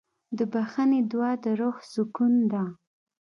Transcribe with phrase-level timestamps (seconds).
[0.37, 2.63] د بښنې دعا د روح سکون ده.